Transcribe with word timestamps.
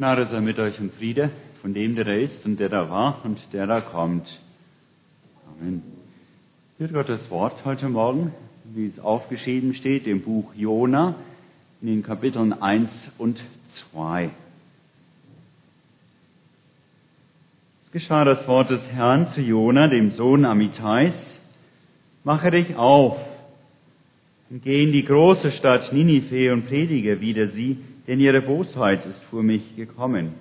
Gnade 0.00 0.28
sei 0.30 0.40
mit 0.40 0.58
euch 0.58 0.80
und 0.80 0.94
Friede 0.94 1.28
von 1.60 1.74
dem, 1.74 1.94
der 1.94 2.06
da 2.06 2.14
ist 2.14 2.46
und 2.46 2.58
der 2.58 2.70
da 2.70 2.88
war 2.88 3.20
und 3.22 3.38
der 3.52 3.66
da 3.66 3.82
kommt. 3.82 4.26
Amen. 5.46 5.82
Hört 6.78 6.94
Gottes 6.94 7.30
Wort 7.30 7.62
heute 7.66 7.86
Morgen, 7.90 8.32
wie 8.64 8.86
es 8.86 8.98
aufgeschrieben 8.98 9.74
steht 9.74 10.06
im 10.06 10.22
Buch 10.22 10.54
Jona 10.54 11.16
in 11.82 11.88
den 11.88 12.02
Kapiteln 12.02 12.54
1 12.54 12.88
und 13.18 13.38
2. 13.92 14.30
Es 17.84 17.92
geschah 17.92 18.24
das 18.24 18.48
Wort 18.48 18.70
des 18.70 18.80
Herrn 18.92 19.34
zu 19.34 19.42
Jona, 19.42 19.88
dem 19.88 20.12
Sohn 20.12 20.46
Amitais. 20.46 21.12
Mache 22.24 22.50
dich 22.50 22.74
auf 22.74 23.18
und 24.48 24.62
geh 24.62 24.82
in 24.82 24.92
die 24.92 25.04
große 25.04 25.52
Stadt 25.58 25.92
Ninive 25.92 26.54
und 26.54 26.68
predige 26.68 27.20
wider 27.20 27.48
sie, 27.48 27.76
denn 28.10 28.18
ihre 28.18 28.42
Bosheit 28.42 29.06
ist 29.06 29.22
vor 29.30 29.44
mich 29.44 29.76
gekommen. 29.76 30.34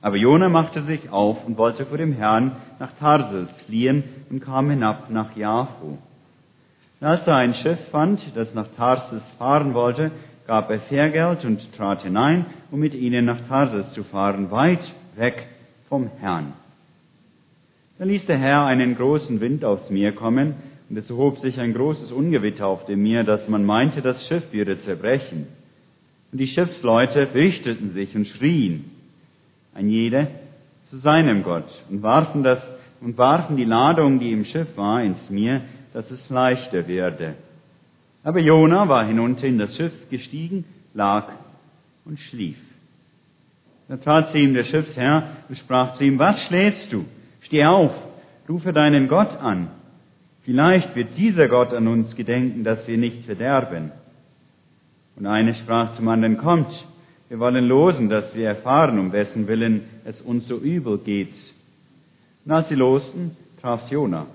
Aber 0.00 0.16
Jona 0.16 0.48
machte 0.48 0.82
sich 0.84 1.10
auf 1.10 1.44
und 1.44 1.58
wollte 1.58 1.84
vor 1.84 1.98
dem 1.98 2.14
Herrn 2.14 2.52
nach 2.78 2.92
Tarsis 2.98 3.50
fliehen 3.66 4.02
und 4.30 4.40
kam 4.40 4.70
hinab 4.70 5.10
nach 5.10 5.36
Jaffo. 5.36 5.98
Als 7.02 7.26
er 7.26 7.36
ein 7.36 7.52
Schiff 7.56 7.78
fand, 7.90 8.22
das 8.34 8.54
nach 8.54 8.68
Tarsis 8.74 9.22
fahren 9.36 9.74
wollte, 9.74 10.12
gab 10.46 10.70
er 10.70 10.80
Fährgeld 10.80 11.44
und 11.44 11.60
trat 11.76 12.04
hinein, 12.04 12.46
um 12.70 12.80
mit 12.80 12.94
ihnen 12.94 13.26
nach 13.26 13.46
Tarsis 13.46 13.92
zu 13.92 14.02
fahren, 14.04 14.50
weit 14.50 14.94
weg 15.16 15.46
vom 15.90 16.08
Herrn. 16.20 16.54
Da 17.98 18.06
ließ 18.06 18.24
der 18.24 18.38
Herr 18.38 18.64
einen 18.64 18.96
großen 18.96 19.42
Wind 19.42 19.62
aufs 19.62 19.90
Meer 19.90 20.12
kommen, 20.12 20.54
und 20.88 20.96
es 20.96 21.10
erhob 21.10 21.40
sich 21.40 21.60
ein 21.60 21.74
großes 21.74 22.12
Ungewitter 22.12 22.66
auf 22.66 22.86
dem 22.86 23.02
Meer, 23.02 23.24
dass 23.24 23.46
man 23.46 23.66
meinte, 23.66 24.00
das 24.00 24.26
Schiff 24.26 24.50
würde 24.52 24.80
zerbrechen. 24.84 25.48
Und 26.34 26.40
die 26.40 26.48
Schiffsleute 26.48 27.28
fürchteten 27.28 27.92
sich 27.92 28.12
und 28.16 28.26
schrien, 28.26 28.86
ein 29.72 29.88
jeder 29.88 30.26
zu 30.90 30.96
seinem 30.96 31.44
Gott, 31.44 31.68
und 31.88 32.02
warfen 32.02 32.42
das, 32.42 32.58
und 33.00 33.16
warfen 33.16 33.56
die 33.56 33.64
Ladung, 33.64 34.18
die 34.18 34.32
im 34.32 34.44
Schiff 34.44 34.76
war, 34.76 35.00
ins 35.00 35.30
Meer, 35.30 35.60
dass 35.92 36.10
es 36.10 36.28
leichter 36.28 36.88
werde. 36.88 37.34
Aber 38.24 38.40
Jona 38.40 38.88
war 38.88 39.06
hinunter 39.06 39.44
in 39.44 39.58
das 39.58 39.76
Schiff 39.76 39.92
gestiegen, 40.10 40.64
lag 40.92 41.28
und 42.04 42.18
schlief. 42.18 42.58
Da 43.86 43.96
trat 43.98 44.32
zu 44.32 44.38
ihm 44.38 44.54
der 44.54 44.64
Schiffsherr 44.64 45.36
und 45.48 45.56
sprach 45.58 45.98
zu 45.98 46.02
ihm, 46.02 46.18
was 46.18 46.36
schläfst 46.48 46.92
du? 46.92 47.04
Steh 47.42 47.64
auf, 47.64 47.92
rufe 48.48 48.72
deinen 48.72 49.06
Gott 49.06 49.36
an. 49.36 49.68
Vielleicht 50.42 50.96
wird 50.96 51.16
dieser 51.16 51.46
Gott 51.46 51.72
an 51.72 51.86
uns 51.86 52.16
gedenken, 52.16 52.64
dass 52.64 52.88
wir 52.88 52.98
nicht 52.98 53.24
verderben. 53.24 53.92
Und 55.16 55.26
eine 55.26 55.54
sprach 55.54 55.96
zum 55.96 56.08
anderen, 56.08 56.38
kommt, 56.38 56.68
wir 57.28 57.38
wollen 57.38 57.66
losen, 57.66 58.08
dass 58.08 58.34
wir 58.34 58.48
erfahren, 58.48 58.98
um 58.98 59.12
wessen 59.12 59.46
Willen 59.46 59.82
es 60.04 60.20
uns 60.22 60.46
so 60.48 60.56
übel 60.58 60.98
geht. 60.98 61.32
Und 62.44 62.52
als 62.52 62.68
sie 62.68 62.74
losten, 62.74 63.36
traf 63.60 63.90
Jona. 63.90 64.26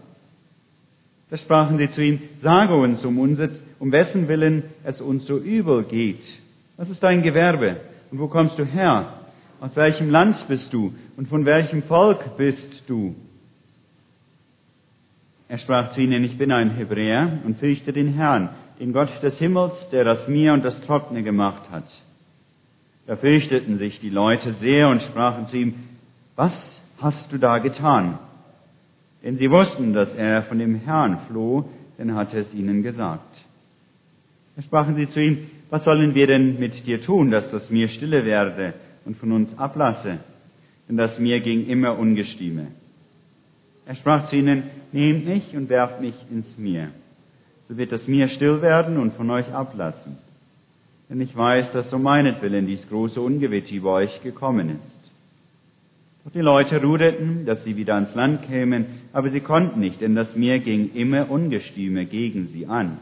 Da 1.29 1.37
sprachen 1.37 1.77
sie 1.77 1.91
zu 1.91 2.01
ihm, 2.01 2.19
sage 2.41 2.73
uns, 2.75 3.05
um, 3.05 3.19
unser, 3.19 3.49
um 3.77 3.91
wessen 3.91 4.27
Willen 4.27 4.63
es 4.83 4.99
uns 4.99 5.25
so 5.27 5.37
übel 5.37 5.83
geht. 5.83 6.21
Was 6.77 6.89
ist 6.89 7.03
dein 7.03 7.21
Gewerbe? 7.21 7.77
Und 8.09 8.19
wo 8.19 8.27
kommst 8.27 8.57
du 8.57 8.65
her? 8.65 9.13
Aus 9.59 9.75
welchem 9.75 10.09
Land 10.09 10.37
bist 10.47 10.73
du? 10.73 10.93
Und 11.17 11.27
von 11.27 11.45
welchem 11.45 11.83
Volk 11.83 12.37
bist 12.37 12.83
du? 12.87 13.15
Er 15.49 15.59
sprach 15.59 15.93
zu 15.93 16.01
ihnen, 16.01 16.23
ich 16.23 16.37
bin 16.37 16.51
ein 16.51 16.71
Hebräer 16.71 17.39
und 17.43 17.57
fürchte 17.57 17.91
den 17.91 18.13
Herrn, 18.13 18.49
den 18.79 18.93
Gott 18.93 19.09
des 19.21 19.37
Himmels, 19.37 19.73
der 19.91 20.03
das 20.03 20.27
Meer 20.27 20.53
und 20.53 20.63
das 20.63 20.79
Trockene 20.81 21.23
gemacht 21.23 21.69
hat. 21.69 21.87
Da 23.07 23.17
fürchteten 23.17 23.77
sich 23.77 23.99
die 23.99 24.09
Leute 24.09 24.53
sehr 24.61 24.87
und 24.87 25.01
sprachen 25.01 25.47
zu 25.47 25.57
ihm, 25.57 25.73
was 26.35 26.53
hast 26.99 27.31
du 27.31 27.37
da 27.37 27.57
getan? 27.57 28.19
Denn 29.23 29.37
sie 29.37 29.51
wussten, 29.51 29.93
dass 29.93 30.13
er 30.15 30.43
von 30.43 30.59
dem 30.59 30.75
Herrn 30.75 31.19
floh, 31.27 31.65
denn 31.97 32.15
hatte 32.15 32.39
es 32.39 32.53
ihnen 32.53 32.83
gesagt. 32.83 33.35
Da 34.55 34.61
sprachen 34.61 34.95
sie 34.95 35.09
zu 35.09 35.21
ihm, 35.21 35.49
was 35.69 35.83
sollen 35.83 36.15
wir 36.15 36.27
denn 36.27 36.59
mit 36.59 36.85
dir 36.85 37.01
tun, 37.01 37.31
dass 37.31 37.49
das 37.51 37.69
Meer 37.69 37.89
stille 37.89 38.23
werde 38.25 38.73
und 39.05 39.17
von 39.17 39.31
uns 39.31 39.57
ablasse? 39.57 40.19
Denn 40.87 40.97
das 40.97 41.19
Meer 41.19 41.41
ging 41.41 41.67
immer 41.67 41.99
ungestüme. 41.99 42.67
Er 43.85 43.95
sprach 43.95 44.29
zu 44.29 44.37
ihnen, 44.37 44.63
nehmt 44.91 45.25
mich 45.25 45.55
und 45.55 45.69
werft 45.69 45.99
mich 45.99 46.15
ins 46.31 46.57
Meer. 46.57 46.89
So 47.69 47.77
wird 47.77 47.91
das 47.91 48.07
Meer 48.07 48.27
still 48.29 48.63
werden 48.63 48.97
und 48.97 49.13
von 49.13 49.29
euch 49.29 49.53
ablassen. 49.53 50.17
Denn 51.07 51.21
ich 51.21 51.35
weiß, 51.35 51.71
dass 51.71 51.93
um 51.93 52.01
meinetwillen 52.01 52.65
dies 52.65 52.81
große 52.89 53.21
Ungewitter 53.21 53.73
über 53.73 53.93
euch 53.93 54.21
gekommen 54.23 54.69
ist. 54.71 55.11
Doch 56.25 56.31
die 56.31 56.41
Leute 56.41 56.81
ruderten, 56.81 57.45
dass 57.45 57.63
sie 57.63 57.77
wieder 57.77 57.93
ans 57.93 58.13
Land 58.15 58.41
kämen, 58.43 58.85
aber 59.13 59.29
sie 59.29 59.39
konnten 59.39 59.79
nicht, 59.79 60.01
denn 60.01 60.15
das 60.15 60.35
Meer 60.35 60.59
ging 60.59 60.91
immer 60.93 61.29
ungestüme 61.29 62.05
gegen 62.05 62.47
sie 62.47 62.65
an. 62.65 62.97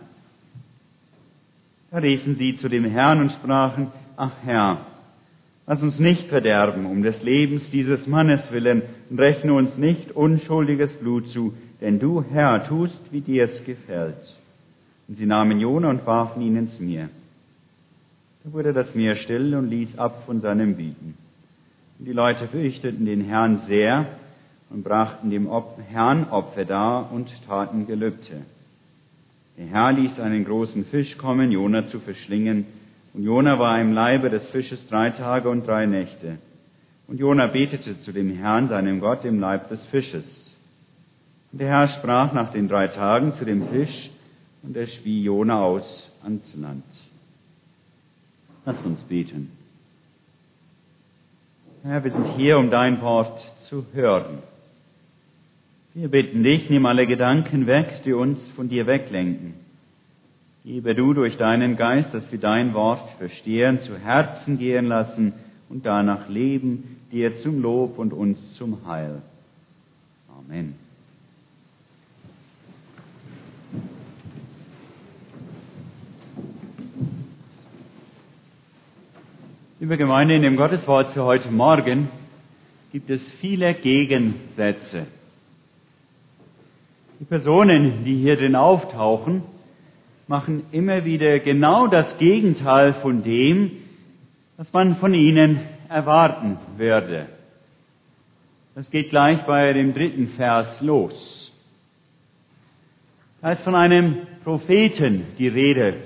Da 1.90 2.00
riefen 2.00 2.36
sie 2.36 2.58
zu 2.58 2.68
dem 2.68 2.86
Herrn 2.86 3.22
und 3.22 3.32
sprachen, 3.32 3.88
ach 4.18 4.34
Herr, 4.44 4.86
Lass 5.70 5.82
uns 5.82 6.00
nicht 6.00 6.30
verderben 6.30 6.86
um 6.86 7.04
des 7.04 7.22
Lebens 7.24 7.62
dieses 7.74 8.08
Mannes 8.08 8.40
willen 8.52 8.84
und 9.10 9.20
rechne 9.20 9.54
uns 9.54 9.76
nicht 9.76 10.14
unschuldiges 10.14 10.92
Blut 10.94 11.28
zu, 11.32 11.54
denn 11.82 12.00
du, 12.00 12.24
Herr, 12.24 12.66
tust, 12.70 13.02
wie 13.12 13.20
dir 13.20 13.50
es 13.50 13.66
gefällt. 13.66 14.16
Und 15.08 15.16
sie 15.18 15.26
nahmen 15.26 15.60
Jona 15.60 15.90
und 15.90 16.06
warfen 16.06 16.42
ihn 16.42 16.58
ins 16.58 16.80
Meer. 16.80 17.10
Da 18.44 18.54
wurde 18.54 18.74
das 18.74 18.94
Meer 18.96 19.16
still 19.18 19.56
und 19.56 19.70
ließ 19.70 19.98
ab 19.98 20.24
von 20.26 20.42
seinem 20.42 20.76
Bieten. 20.76 21.18
Und 22.00 22.06
die 22.06 22.14
Leute 22.14 22.48
fürchteten 22.48 23.06
den 23.06 23.22
Herrn 23.22 23.62
sehr 23.68 24.06
und 24.70 24.84
brachten 24.84 25.30
dem 25.30 25.50
Herrn 25.90 26.30
Opfer 26.30 26.66
dar 26.66 27.12
und 27.12 27.30
taten 27.48 27.88
Gelübde. 27.88 28.46
Der 29.58 29.66
Herr 29.66 29.92
ließ 29.94 30.20
einen 30.20 30.46
großen 30.46 30.86
Fisch 30.86 31.18
kommen, 31.18 31.52
Jona 31.52 31.88
zu 31.90 32.00
verschlingen, 32.00 32.66
und 33.14 33.24
Jona 33.24 33.58
war 33.58 33.82
im 33.82 33.94
Leibe 33.94 34.30
des 34.30 34.46
Fisches 34.50 34.80
drei 34.90 35.10
Tage 35.10 35.50
und 35.50 35.66
drei 35.66 35.88
Nächte. 35.88 36.38
Und 37.08 37.20
Jona 37.20 37.48
betete 37.48 38.00
zu 38.02 38.12
dem 38.12 38.36
Herrn, 38.36 38.70
seinem 38.70 39.00
Gott, 39.00 39.26
im 39.26 39.40
Leib 39.40 39.70
des 39.70 39.84
Fisches. 39.88 40.26
Und 41.52 41.60
der 41.60 41.70
Herr 41.70 41.88
sprach 41.98 42.34
nach 42.34 42.52
den 42.52 42.68
drei 42.68 42.88
Tagen 42.90 43.34
zu 43.40 43.46
dem 43.46 43.68
Fisch, 43.70 44.12
und 44.64 44.76
er 44.76 44.88
spie 44.88 45.24
Jona 45.24 45.62
aus 45.62 45.84
ans 46.24 46.44
Land. 46.56 46.84
Lass 48.66 48.76
uns 48.84 49.00
beten. 49.04 49.52
Herr, 51.84 52.04
wir 52.04 52.12
sind 52.12 52.36
hier, 52.36 52.58
um 52.58 52.70
dein 52.70 53.02
Wort 53.02 53.40
zu 53.70 53.86
hören. 53.94 54.40
Wir 55.94 56.10
bitten 56.10 56.44
dich, 56.44 56.70
nimm 56.70 56.86
alle 56.86 57.08
Gedanken 57.08 57.66
weg, 57.66 58.02
die 58.06 58.14
uns 58.14 58.40
von 58.56 58.70
dir 58.70 58.86
weglenken. 58.88 59.54
Gebe 60.64 60.94
du 60.96 61.14
durch 61.14 61.38
deinen 61.38 61.78
Geist, 61.78 62.14
dass 62.14 62.30
wir 62.30 62.40
dein 62.40 62.74
Wort 62.74 63.10
verstehen, 63.18 63.80
zu 63.84 63.98
Herzen 63.98 64.58
gehen 64.58 64.86
lassen 64.86 65.34
und 65.70 65.86
danach 65.86 66.28
leben, 66.28 66.98
dir 67.12 67.42
zum 67.42 67.62
Lob 67.62 67.98
und 67.98 68.12
uns 68.12 68.38
zum 68.58 68.86
Heil. 68.86 69.22
Amen. 70.28 70.87
Liebe 79.80 79.96
Gemeinde, 79.96 80.34
in 80.34 80.42
dem 80.42 80.56
Gotteswort 80.56 81.14
für 81.14 81.24
heute 81.24 81.52
Morgen 81.52 82.10
gibt 82.92 83.12
es 83.12 83.22
viele 83.40 83.76
Gegensätze. 83.76 85.06
Die 87.20 87.26
Personen, 87.26 88.04
die 88.04 88.16
hier 88.16 88.38
drin 88.38 88.56
auftauchen, 88.56 89.44
machen 90.26 90.64
immer 90.72 91.06
wieder 91.06 91.38
genau 91.38 91.86
das 91.86 92.18
Gegenteil 92.18 92.96
von 93.04 93.22
dem, 93.22 93.70
was 94.58 94.74
man 94.74 94.96
von 94.96 95.14
ihnen 95.14 95.60
erwarten 95.90 96.58
würde. 96.78 97.28
Das 98.74 98.90
geht 98.90 99.12
gleich 99.12 99.44
bei 99.46 99.74
dem 99.74 99.94
dritten 99.94 100.30
Vers 100.30 100.82
los. 100.82 101.14
Da 103.44 103.52
ist 103.52 103.62
von 103.62 103.76
einem 103.76 104.26
Propheten 104.44 105.26
die 105.38 105.50
Rede, 105.50 105.98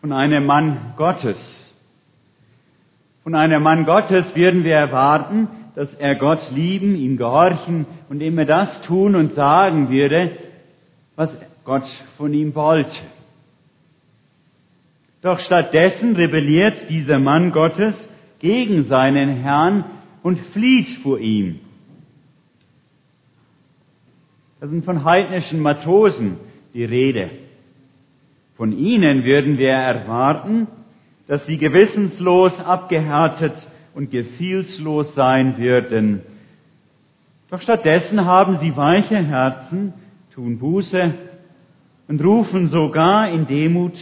von 0.00 0.12
einem 0.12 0.46
Mann 0.46 0.94
Gottes. 0.96 1.36
Von 3.22 3.34
einem 3.34 3.62
Mann 3.62 3.84
Gottes 3.84 4.24
würden 4.34 4.64
wir 4.64 4.74
erwarten, 4.74 5.48
dass 5.74 5.92
er 5.94 6.16
Gott 6.16 6.40
lieben, 6.52 6.96
ihm 6.96 7.16
gehorchen 7.16 7.86
und 8.08 8.20
immer 8.20 8.44
das 8.44 8.82
tun 8.82 9.14
und 9.14 9.34
sagen 9.34 9.90
würde, 9.90 10.32
was 11.16 11.30
Gott 11.64 11.84
von 12.16 12.32
ihm 12.32 12.54
wollte. 12.54 12.96
Doch 15.22 15.38
stattdessen 15.40 16.16
rebelliert 16.16 16.88
dieser 16.88 17.18
Mann 17.18 17.52
Gottes 17.52 17.94
gegen 18.38 18.86
seinen 18.88 19.36
Herrn 19.36 19.84
und 20.22 20.38
flieht 20.52 20.88
vor 21.02 21.18
ihm. 21.18 21.60
Das 24.60 24.70
sind 24.70 24.84
von 24.84 25.04
heidnischen 25.04 25.60
Matrosen 25.60 26.38
die 26.74 26.84
Rede. 26.84 27.30
Von 28.56 28.72
ihnen 28.72 29.24
würden 29.24 29.58
wir 29.58 29.70
erwarten, 29.70 30.68
dass 31.30 31.46
sie 31.46 31.58
gewissenslos, 31.58 32.52
abgehärtet 32.58 33.54
und 33.94 34.10
gefühlslos 34.10 35.14
sein 35.14 35.58
würden. 35.58 36.22
Doch 37.52 37.62
stattdessen 37.62 38.24
haben 38.24 38.58
sie 38.58 38.76
weiche 38.76 39.16
Herzen, 39.16 39.92
tun 40.34 40.58
Buße 40.58 41.14
und 42.08 42.24
rufen 42.24 42.70
sogar 42.70 43.30
in 43.30 43.46
Demut 43.46 43.92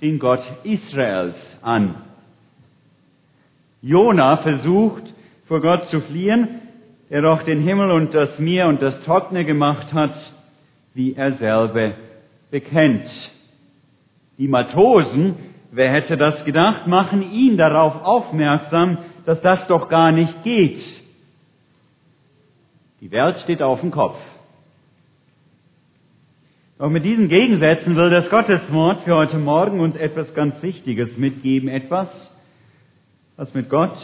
den 0.00 0.18
Gott 0.18 0.42
Israels 0.62 1.34
an. 1.60 1.94
Jona 3.82 4.38
versucht, 4.38 5.02
vor 5.46 5.60
Gott 5.60 5.90
zu 5.90 6.00
fliehen, 6.00 6.48
der 7.10 7.20
doch 7.20 7.42
den 7.42 7.60
Himmel 7.60 7.90
und 7.90 8.14
das 8.14 8.38
Meer 8.38 8.66
und 8.66 8.80
das 8.80 8.98
Trockene 9.04 9.44
gemacht 9.44 9.92
hat, 9.92 10.14
wie 10.94 11.12
er 11.12 11.34
selber 11.34 11.90
bekennt. 12.50 13.10
Die 14.38 14.48
Matrosen, 14.48 15.34
wer 15.70 15.90
hätte 15.90 16.16
das 16.16 16.44
gedacht, 16.44 16.86
machen 16.86 17.22
ihn 17.22 17.56
darauf 17.56 18.02
aufmerksam, 18.02 18.98
dass 19.26 19.40
das 19.42 19.66
doch 19.68 19.88
gar 19.88 20.12
nicht 20.12 20.42
geht. 20.42 20.80
Die 23.00 23.10
Welt 23.10 23.38
steht 23.44 23.62
auf 23.62 23.80
dem 23.80 23.90
Kopf. 23.90 24.18
Doch 26.78 26.90
mit 26.90 27.04
diesen 27.04 27.28
Gegensätzen 27.28 27.96
will 27.96 28.10
das 28.10 28.30
Gotteswort 28.30 29.02
für 29.02 29.16
heute 29.16 29.38
Morgen 29.38 29.80
uns 29.80 29.96
etwas 29.96 30.32
ganz 30.34 30.62
Wichtiges 30.62 31.16
mitgeben. 31.16 31.68
Etwas, 31.68 32.08
was 33.36 33.52
mit 33.52 33.68
Gott 33.68 33.96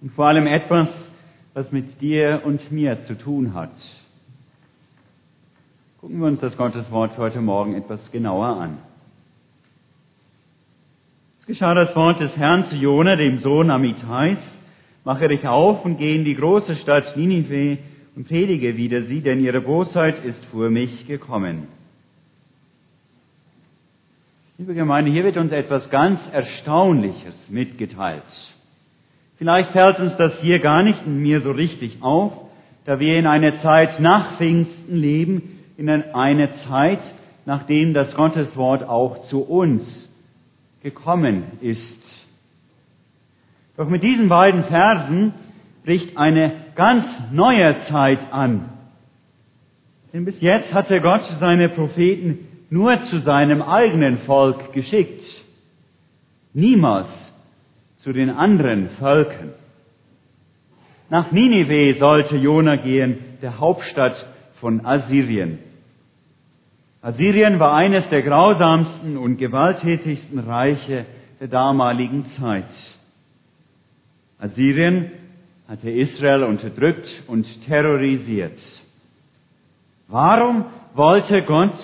und 0.00 0.12
vor 0.12 0.26
allem 0.26 0.46
etwas, 0.46 0.88
was 1.54 1.70
mit 1.72 2.00
dir 2.00 2.42
und 2.44 2.72
mir 2.72 3.04
zu 3.06 3.18
tun 3.18 3.52
hat. 3.54 3.72
Gucken 6.00 6.20
wir 6.20 6.28
uns 6.28 6.40
das 6.40 6.56
Gotteswort 6.56 7.12
für 7.14 7.22
heute 7.22 7.40
Morgen 7.40 7.74
etwas 7.74 8.00
genauer 8.12 8.46
an. 8.46 8.78
Es 11.48 11.54
geschah 11.54 11.72
das 11.72 11.96
Wort 11.96 12.20
des 12.20 12.36
Herrn 12.36 12.66
zu 12.66 12.76
Jona, 12.76 13.16
dem 13.16 13.38
Sohn 13.38 13.70
Amitais, 13.70 14.36
mache 15.02 15.28
dich 15.28 15.48
auf 15.48 15.82
und 15.82 15.96
geh 15.96 16.14
in 16.14 16.26
die 16.26 16.34
große 16.34 16.76
Stadt 16.76 17.16
Ninive 17.16 17.78
und 18.14 18.28
predige 18.28 18.76
wieder 18.76 19.04
sie, 19.04 19.22
denn 19.22 19.42
ihre 19.42 19.62
Bosheit 19.62 20.22
ist 20.26 20.44
vor 20.52 20.68
mich 20.68 21.06
gekommen. 21.06 21.68
Liebe 24.58 24.74
Gemeinde, 24.74 25.10
hier 25.10 25.24
wird 25.24 25.38
uns 25.38 25.50
etwas 25.50 25.88
ganz 25.88 26.20
Erstaunliches 26.32 27.34
mitgeteilt. 27.48 28.22
Vielleicht 29.38 29.70
fällt 29.70 30.00
uns 30.00 30.14
das 30.18 30.34
hier 30.42 30.58
gar 30.58 30.82
nicht 30.82 31.00
in 31.06 31.16
mir 31.22 31.40
so 31.40 31.52
richtig 31.52 32.02
auf, 32.02 32.32
da 32.84 33.00
wir 33.00 33.18
in 33.18 33.26
einer 33.26 33.62
Zeit 33.62 34.00
nach 34.00 34.36
Pfingsten 34.36 34.94
leben, 34.94 35.60
in 35.78 35.88
einer 35.88 36.50
Zeit, 36.68 37.00
nachdem 37.46 37.94
das 37.94 38.14
Gotteswort 38.14 38.86
auch 38.86 39.28
zu 39.30 39.40
uns 39.40 40.07
gekommen 40.82 41.44
ist. 41.60 41.80
Doch 43.76 43.88
mit 43.88 44.02
diesen 44.02 44.28
beiden 44.28 44.64
Versen 44.64 45.34
bricht 45.84 46.16
eine 46.16 46.52
ganz 46.74 47.04
neue 47.32 47.76
Zeit 47.88 48.20
an. 48.32 48.70
Denn 50.12 50.24
bis 50.24 50.40
jetzt 50.40 50.72
hatte 50.72 51.00
Gott 51.00 51.22
seine 51.38 51.68
Propheten 51.68 52.46
nur 52.70 52.98
zu 53.04 53.20
seinem 53.20 53.62
eigenen 53.62 54.18
Volk 54.20 54.72
geschickt. 54.72 55.22
Niemals 56.54 57.08
zu 57.98 58.12
den 58.12 58.30
anderen 58.30 58.90
Völkern. 58.98 59.52
Nach 61.10 61.32
Ninive 61.32 61.98
sollte 61.98 62.36
Jona 62.36 62.76
gehen, 62.76 63.18
der 63.42 63.58
Hauptstadt 63.58 64.16
von 64.60 64.84
Assyrien. 64.84 65.58
Assyrien 67.00 67.60
war 67.60 67.74
eines 67.74 68.08
der 68.10 68.22
grausamsten 68.22 69.16
und 69.16 69.36
gewalttätigsten 69.36 70.40
Reiche 70.40 71.06
der 71.40 71.48
damaligen 71.48 72.26
Zeit. 72.38 72.64
Assyrien 74.38 75.12
hatte 75.68 75.90
Israel 75.90 76.42
unterdrückt 76.42 77.06
und 77.28 77.46
terrorisiert. 77.66 78.58
Warum 80.08 80.64
wollte 80.94 81.42
Gott 81.42 81.78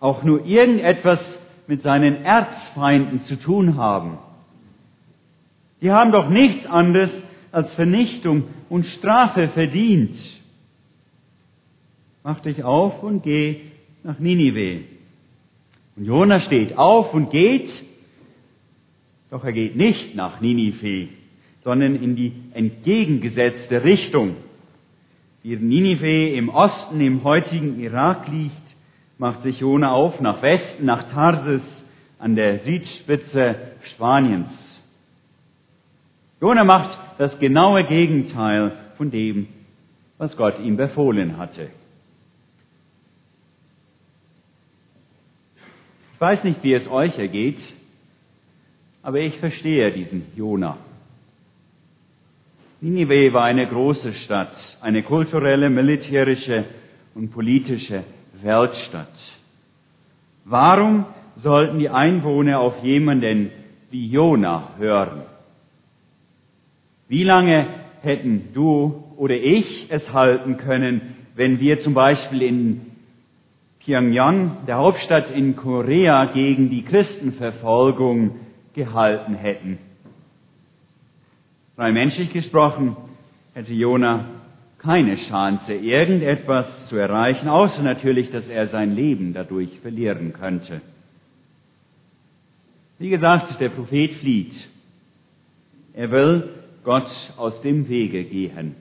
auch 0.00 0.22
nur 0.22 0.44
irgendetwas 0.46 1.18
mit 1.66 1.82
seinen 1.82 2.24
Erzfeinden 2.24 3.24
zu 3.26 3.36
tun 3.36 3.76
haben? 3.76 4.18
Die 5.82 5.90
haben 5.90 6.12
doch 6.12 6.28
nichts 6.28 6.66
anderes 6.66 7.10
als 7.52 7.70
Vernichtung 7.74 8.44
und 8.68 8.86
Strafe 8.98 9.48
verdient. 9.48 10.16
Mach 12.24 12.40
dich 12.40 12.64
auf 12.64 13.02
und 13.02 13.22
geh 13.22 13.60
nach 14.02 14.18
Ninive. 14.18 14.84
Und 15.96 16.04
Jona 16.04 16.40
steht 16.40 16.76
auf 16.76 17.12
und 17.12 17.30
geht, 17.30 17.70
doch 19.30 19.44
er 19.44 19.52
geht 19.52 19.76
nicht 19.76 20.14
nach 20.14 20.40
Ninive, 20.40 21.08
sondern 21.62 21.96
in 21.96 22.16
die 22.16 22.32
entgegengesetzte 22.54 23.84
Richtung. 23.84 24.36
Während 25.42 25.64
Ninive 25.64 26.30
im 26.30 26.48
Osten, 26.48 27.00
im 27.00 27.24
heutigen 27.24 27.80
Irak 27.80 28.28
liegt, 28.28 28.54
macht 29.18 29.42
sich 29.42 29.60
Jona 29.60 29.92
auf 29.92 30.20
nach 30.20 30.40
Westen, 30.42 30.84
nach 30.84 31.10
Tarsis, 31.10 31.62
an 32.18 32.36
der 32.36 32.60
Südspitze 32.60 33.56
Spaniens. 33.94 34.48
Jona 36.40 36.64
macht 36.64 36.98
das 37.18 37.38
genaue 37.38 37.84
Gegenteil 37.84 38.72
von 38.96 39.10
dem, 39.10 39.48
was 40.18 40.36
Gott 40.36 40.58
ihm 40.60 40.76
befohlen 40.76 41.36
hatte. 41.36 41.70
Ich 46.18 46.20
weiß 46.20 46.42
nicht, 46.42 46.64
wie 46.64 46.72
es 46.72 46.90
euch 46.90 47.16
ergeht, 47.16 47.60
aber 49.04 49.20
ich 49.20 49.38
verstehe 49.38 49.92
diesen 49.92 50.26
Jona. 50.34 50.76
Ninive 52.80 53.32
war 53.32 53.44
eine 53.44 53.68
große 53.68 54.12
Stadt, 54.24 54.52
eine 54.80 55.04
kulturelle, 55.04 55.70
militärische 55.70 56.64
und 57.14 57.30
politische 57.30 58.02
Weltstadt. 58.42 59.14
Warum 60.44 61.06
sollten 61.36 61.78
die 61.78 61.88
Einwohner 61.88 62.58
auf 62.58 62.82
jemanden 62.82 63.52
wie 63.92 64.08
Jona 64.08 64.70
hören? 64.76 65.22
Wie 67.06 67.22
lange 67.22 67.64
hätten 68.02 68.48
du 68.54 69.04
oder 69.16 69.36
ich 69.36 69.86
es 69.88 70.12
halten 70.12 70.56
können, 70.56 71.14
wenn 71.36 71.60
wir 71.60 71.80
zum 71.84 71.94
Beispiel 71.94 72.42
in 72.42 72.87
Pyongyang, 73.88 74.66
der 74.66 74.76
Hauptstadt 74.76 75.30
in 75.30 75.56
Korea, 75.56 76.26
gegen 76.34 76.68
die 76.68 76.82
Christenverfolgung 76.82 78.32
gehalten 78.74 79.32
hätten? 79.34 79.78
Rein 81.78 81.94
menschlich 81.94 82.30
gesprochen 82.34 82.98
hätte 83.54 83.72
Jona 83.72 84.26
keine 84.78 85.16
Chance, 85.30 85.72
irgendetwas 85.72 86.66
zu 86.90 86.96
erreichen, 86.96 87.48
außer 87.48 87.82
natürlich, 87.82 88.30
dass 88.30 88.46
er 88.46 88.68
sein 88.68 88.94
Leben 88.94 89.32
dadurch 89.32 89.70
verlieren 89.80 90.34
könnte. 90.34 90.82
Wie 92.98 93.08
gesagt, 93.08 93.58
der 93.58 93.70
Prophet 93.70 94.16
flieht. 94.16 94.52
Er 95.94 96.10
will 96.10 96.50
Gott 96.84 97.10
aus 97.38 97.58
dem 97.62 97.88
Wege 97.88 98.24
gehen. 98.24 98.76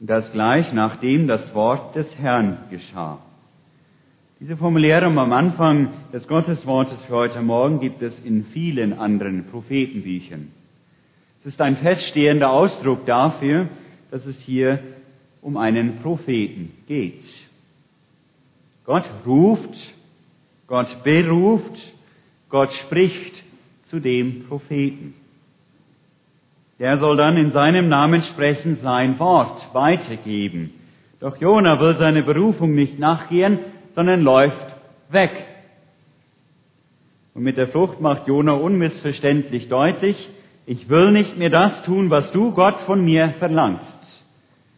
Das 0.00 0.30
gleich 0.32 0.72
nachdem 0.72 1.28
das 1.28 1.54
Wort 1.54 1.94
des 1.94 2.06
Herrn 2.18 2.58
geschah. 2.70 3.18
Diese 4.40 4.56
Formulierung 4.56 5.18
am 5.18 5.32
Anfang 5.32 5.88
des 6.12 6.26
Gotteswortes 6.26 6.98
für 7.06 7.14
heute 7.14 7.40
Morgen 7.40 7.80
gibt 7.80 8.02
es 8.02 8.12
in 8.24 8.44
vielen 8.46 8.92
anderen 8.92 9.46
Prophetenbüchern. 9.46 10.50
Es 11.40 11.46
ist 11.46 11.60
ein 11.60 11.76
feststehender 11.76 12.50
Ausdruck 12.50 13.06
dafür, 13.06 13.68
dass 14.10 14.26
es 14.26 14.36
hier 14.40 14.80
um 15.40 15.56
einen 15.56 16.00
Propheten 16.00 16.72
geht. 16.88 17.22
Gott 18.84 19.04
ruft, 19.24 19.74
Gott 20.66 21.04
beruft, 21.04 21.78
Gott 22.48 22.70
spricht 22.86 23.34
zu 23.88 24.00
dem 24.00 24.46
Propheten. 24.48 25.14
Der 26.78 26.98
soll 26.98 27.16
dann 27.16 27.36
in 27.36 27.52
seinem 27.52 27.88
Namen 27.88 28.22
sprechen, 28.32 28.78
sein 28.82 29.18
Wort 29.18 29.74
weitergeben. 29.74 30.70
Doch 31.20 31.36
Jona 31.40 31.80
will 31.80 31.96
seine 31.98 32.22
Berufung 32.22 32.74
nicht 32.74 32.98
nachgehen, 32.98 33.58
sondern 33.94 34.22
läuft 34.22 34.56
weg. 35.10 35.30
Und 37.34 37.42
mit 37.44 37.56
der 37.56 37.68
Flucht 37.68 38.00
macht 38.00 38.26
Jona 38.26 38.52
unmissverständlich 38.52 39.68
deutlich, 39.68 40.16
ich 40.66 40.88
will 40.88 41.10
nicht 41.10 41.36
mehr 41.36 41.50
das 41.50 41.82
tun, 41.84 42.08
was 42.10 42.30
du 42.32 42.52
Gott 42.52 42.76
von 42.86 43.04
mir 43.04 43.34
verlangst. 43.38 43.84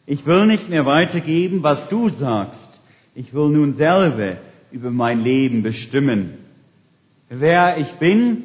Ich 0.06 0.24
will 0.26 0.46
nicht 0.46 0.68
mehr 0.68 0.84
weitergeben, 0.84 1.62
was 1.62 1.88
du 1.88 2.08
sagst. 2.10 2.80
Ich 3.14 3.32
will 3.32 3.48
nun 3.48 3.74
selber 3.74 4.36
über 4.72 4.90
mein 4.90 5.22
Leben 5.22 5.62
bestimmen. 5.62 6.34
Wer 7.28 7.78
ich 7.78 7.90
bin, 7.94 8.44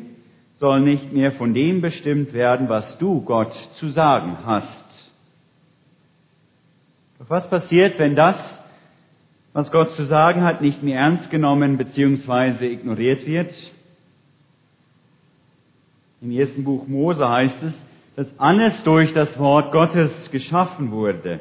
soll 0.62 0.82
nicht 0.82 1.12
mehr 1.12 1.32
von 1.34 1.56
dem 1.56 1.82
bestimmt 1.82 2.34
werden, 2.34 2.70
was 2.70 2.86
du, 3.00 3.22
Gott, 3.22 3.52
zu 3.80 3.90
sagen 3.90 4.38
hast. 4.46 4.68
Doch 7.18 7.30
was 7.30 7.50
passiert, 7.50 7.98
wenn 7.98 8.16
das, 8.16 8.36
was 9.54 9.72
Gott 9.72 9.96
zu 9.96 10.06
sagen 10.06 10.44
hat, 10.44 10.62
nicht 10.62 10.84
mehr 10.84 11.00
ernst 11.00 11.32
genommen 11.32 11.78
bzw. 11.78 12.74
ignoriert 12.74 13.26
wird? 13.26 13.52
Im 16.22 16.30
ersten 16.30 16.64
Buch 16.64 16.88
Mose 16.88 17.28
heißt 17.28 17.64
es, 17.64 17.74
dass 18.16 18.40
alles 18.40 18.74
durch 18.84 19.12
das 19.14 19.40
Wort 19.40 19.72
Gottes 19.72 20.12
geschaffen 20.32 20.92
wurde. 20.92 21.40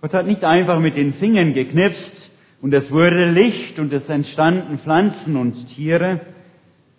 Gott 0.00 0.12
hat 0.12 0.26
nicht 0.26 0.42
einfach 0.42 0.80
mit 0.80 0.96
den 0.96 1.14
Fingern 1.14 1.54
geknipst 1.54 2.30
und 2.60 2.74
es 2.74 2.90
wurde 2.90 3.30
Licht 3.30 3.78
und 3.78 3.92
es 3.92 4.08
entstanden 4.08 4.80
Pflanzen 4.80 5.36
und 5.36 5.68
Tiere. 5.76 6.22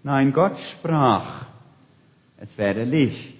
Nein, 0.03 0.33
Gott 0.33 0.57
sprach, 0.73 1.45
es 2.37 2.57
werde 2.57 2.83
Licht. 2.83 3.37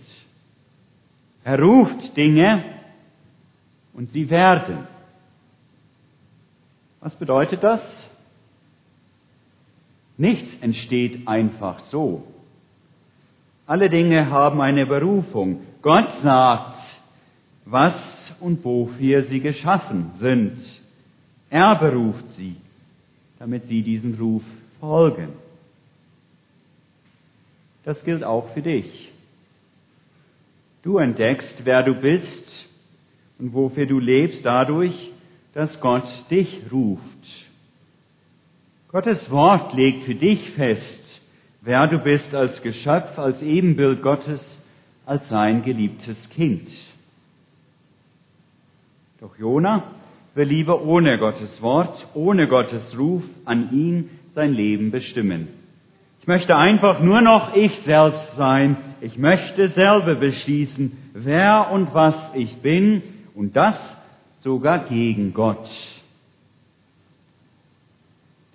Er 1.44 1.60
ruft 1.60 2.16
Dinge 2.16 2.64
und 3.94 4.10
sie 4.12 4.30
werden. 4.30 4.88
Was 7.02 7.14
bedeutet 7.16 7.62
das? 7.62 7.82
Nichts 10.18 10.62
entsteht 10.62 11.28
einfach 11.28 11.80
so. 11.92 12.26
Alle 13.66 13.90
Dinge 13.90 14.30
haben 14.30 14.62
eine 14.62 14.86
Berufung. 14.86 15.62
Gott 15.82 16.08
sagt, 16.22 16.80
was 17.66 17.96
und 18.40 18.64
wofür 18.64 19.24
sie 19.26 19.42
geschaffen 19.42 20.12
sind. 20.20 20.58
Er 21.50 21.76
beruft 21.76 22.24
sie, 22.38 22.56
damit 23.40 23.68
sie 23.68 23.82
diesem 23.82 24.16
Ruf 24.16 24.44
folgen. 24.80 25.43
Das 27.84 28.02
gilt 28.04 28.24
auch 28.24 28.54
für 28.54 28.62
dich. 28.62 29.10
Du 30.84 30.98
entdeckst, 30.98 31.54
wer 31.64 31.84
du 31.84 31.96
bist 31.96 32.68
und 33.40 33.54
wofür 33.54 33.86
du 33.86 34.00
lebst 34.00 34.40
dadurch, 34.44 34.94
dass 35.54 35.80
Gott 35.80 36.08
dich 36.30 36.62
ruft. 36.72 37.02
Gottes 38.90 39.30
Wort 39.32 39.74
legt 39.74 40.06
für 40.06 40.16
dich 40.16 40.52
fest, 40.52 41.22
wer 41.62 41.88
du 41.88 42.00
bist 42.00 42.34
als 42.34 42.62
Geschöpf, 42.62 43.18
als 43.18 43.42
Ebenbild 43.42 44.02
Gottes, 44.02 44.42
als 45.06 45.28
sein 45.30 45.64
geliebtes 45.64 46.18
Kind. 46.30 46.70
Doch 49.20 49.38
Jona 49.38 49.84
will 50.36 50.48
lieber 50.48 50.84
ohne 50.84 51.18
Gottes 51.18 51.62
Wort, 51.62 52.08
ohne 52.14 52.48
Gottes 52.48 52.98
Ruf 52.98 53.24
an 53.46 53.72
ihn 53.72 54.10
sein 54.36 54.54
Leben 54.54 54.92
bestimmen. 54.92 55.63
Ich 56.24 56.28
möchte 56.28 56.56
einfach 56.56 57.02
nur 57.02 57.20
noch 57.20 57.54
ich 57.54 57.74
selbst 57.84 58.38
sein. 58.38 58.78
Ich 59.02 59.18
möchte 59.18 59.68
selber 59.72 60.16
beschließen, 60.16 60.98
wer 61.16 61.70
und 61.70 61.94
was 61.94 62.16
ich 62.34 62.62
bin 62.62 63.04
und 63.36 63.58
das 63.58 63.76
sogar 64.40 64.88
gegen 64.88 65.34
Gott. 65.34 65.68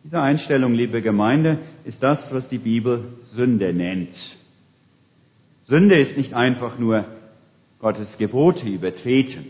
Diese 0.03 0.19
Einstellung, 0.19 0.73
liebe 0.73 1.03
Gemeinde, 1.03 1.59
ist 1.85 2.03
das, 2.03 2.19
was 2.31 2.49
die 2.49 2.57
Bibel 2.57 3.19
Sünde 3.35 3.75
nennt. 3.75 4.17
Sünde 5.67 6.01
ist 6.01 6.17
nicht 6.17 6.33
einfach 6.33 6.79
nur 6.79 7.05
Gottes 7.81 8.09
Gebote 8.17 8.67
übertreten. 8.67 9.45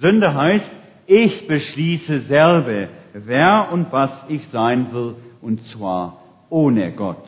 Sünde 0.00 0.34
heißt, 0.34 0.70
ich 1.06 1.48
beschließe 1.48 2.20
selber, 2.28 2.88
wer 3.14 3.70
und 3.72 3.90
was 3.90 4.10
ich 4.28 4.42
sein 4.52 4.92
will, 4.92 5.14
und 5.40 5.66
zwar 5.68 6.20
ohne 6.50 6.92
Gott. 6.92 7.24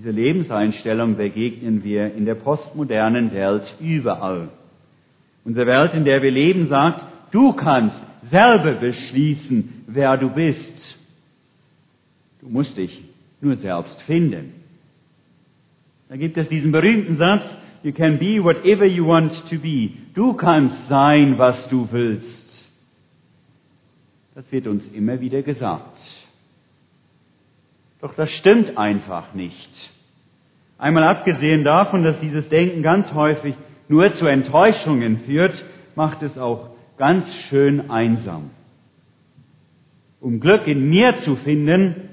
Diese 0.00 0.12
Lebenseinstellung 0.12 1.18
begegnen 1.18 1.84
wir 1.84 2.14
in 2.14 2.24
der 2.24 2.34
postmodernen 2.34 3.34
Welt 3.34 3.64
überall. 3.80 4.48
Unsere 5.44 5.66
Welt, 5.66 5.92
in 5.92 6.06
der 6.06 6.22
wir 6.22 6.30
leben, 6.30 6.68
sagt, 6.68 7.04
du 7.32 7.52
kannst 7.52 7.96
selber 8.30 8.80
beschließen, 8.80 9.84
wer 9.88 10.16
du 10.16 10.30
bist. 10.30 10.96
Du 12.40 12.48
musst 12.48 12.74
dich 12.78 12.98
nur 13.42 13.56
selbst 13.56 14.00
finden. 14.06 14.54
Da 16.08 16.16
gibt 16.16 16.38
es 16.38 16.48
diesen 16.48 16.72
berühmten 16.72 17.18
Satz, 17.18 17.42
you 17.82 17.92
can 17.92 18.18
be 18.18 18.42
whatever 18.42 18.86
you 18.86 19.06
want 19.06 19.34
to 19.50 19.58
be. 19.58 19.90
Du 20.14 20.32
kannst 20.32 20.76
sein, 20.88 21.36
was 21.36 21.68
du 21.68 21.86
willst. 21.92 22.24
Das 24.34 24.50
wird 24.50 24.66
uns 24.66 24.82
immer 24.94 25.20
wieder 25.20 25.42
gesagt. 25.42 25.98
Doch 28.00 28.14
das 28.14 28.30
stimmt 28.40 28.78
einfach 28.78 29.34
nicht. 29.34 29.68
Einmal 30.78 31.04
abgesehen 31.04 31.64
davon, 31.64 32.02
dass 32.02 32.18
dieses 32.20 32.48
Denken 32.48 32.82
ganz 32.82 33.12
häufig 33.12 33.54
nur 33.88 34.14
zu 34.16 34.26
Enttäuschungen 34.26 35.20
führt, 35.26 35.54
macht 35.94 36.22
es 36.22 36.38
auch 36.38 36.70
ganz 36.96 37.26
schön 37.48 37.90
einsam. 37.90 38.50
Um 40.20 40.40
Glück 40.40 40.66
in 40.66 40.88
mir 40.88 41.20
zu 41.24 41.36
finden, 41.36 42.08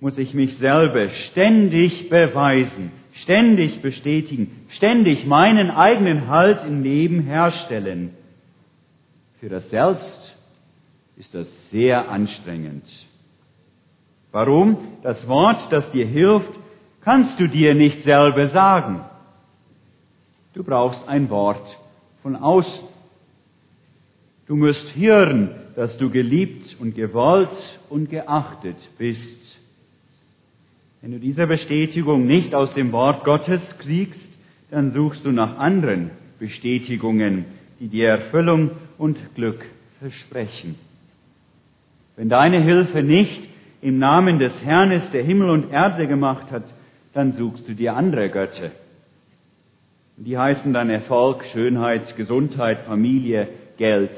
muss 0.00 0.18
ich 0.18 0.34
mich 0.34 0.58
selber 0.58 1.08
ständig 1.30 2.08
beweisen, 2.08 2.90
ständig 3.22 3.82
bestätigen, 3.82 4.66
ständig 4.76 5.26
meinen 5.26 5.70
eigenen 5.70 6.28
Halt 6.28 6.64
im 6.66 6.82
Leben 6.82 7.20
herstellen. 7.20 8.10
Für 9.38 9.48
das 9.48 9.68
Selbst 9.70 10.36
ist 11.16 11.32
das 11.32 11.46
sehr 11.70 12.08
anstrengend. 12.10 12.84
Warum? 14.32 14.78
Das 15.02 15.28
Wort, 15.28 15.70
das 15.70 15.90
dir 15.92 16.06
hilft, 16.06 16.50
kannst 17.02 17.38
du 17.38 17.46
dir 17.46 17.74
nicht 17.74 18.04
selber 18.04 18.48
sagen. 18.48 19.02
Du 20.54 20.64
brauchst 20.64 21.06
ein 21.06 21.30
Wort 21.30 21.64
von 22.22 22.36
außen. 22.36 22.88
Du 24.46 24.56
musst 24.56 24.96
hören, 24.96 25.50
dass 25.76 25.96
du 25.98 26.10
geliebt 26.10 26.76
und 26.80 26.94
gewollt 26.94 27.48
und 27.88 28.10
geachtet 28.10 28.76
bist. 28.98 29.20
Wenn 31.00 31.12
du 31.12 31.18
diese 31.18 31.46
Bestätigung 31.46 32.26
nicht 32.26 32.54
aus 32.54 32.72
dem 32.74 32.92
Wort 32.92 33.24
Gottes 33.24 33.60
kriegst, 33.78 34.20
dann 34.70 34.92
suchst 34.92 35.24
du 35.24 35.32
nach 35.32 35.58
anderen 35.58 36.10
Bestätigungen, 36.38 37.44
die 37.80 37.88
dir 37.88 38.08
Erfüllung 38.08 38.70
und 38.98 39.18
Glück 39.34 39.64
versprechen. 39.98 40.76
Wenn 42.16 42.28
deine 42.28 42.62
Hilfe 42.62 43.02
nicht 43.02 43.51
im 43.82 43.98
Namen 43.98 44.38
des 44.38 44.52
Herrn 44.62 44.92
ist, 44.92 45.12
der 45.12 45.24
Himmel 45.24 45.50
und 45.50 45.70
Erde 45.70 46.06
gemacht 46.06 46.50
hat, 46.50 46.64
dann 47.12 47.32
suchst 47.32 47.68
du 47.68 47.74
dir 47.74 47.94
andere 47.94 48.30
Götter. 48.30 48.70
Die 50.16 50.38
heißen 50.38 50.72
dann 50.72 50.88
Erfolg, 50.88 51.44
Schönheit, 51.52 52.16
Gesundheit, 52.16 52.82
Familie, 52.86 53.48
Geld. 53.76 54.12